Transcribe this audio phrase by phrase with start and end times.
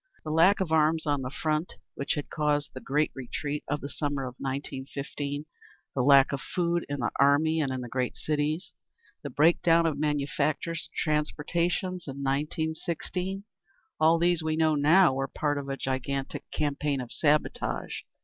[0.23, 3.89] The lack of arms on the front, which had caused the great retreat of the
[3.89, 5.45] summer of 1915,
[5.93, 8.73] the lack of food in the army and in the great cities,
[9.21, 15.59] the break down of manufactures and transportation in 1916—all these we know now were part
[15.59, 17.97] of a gigantic campaign of sabotage.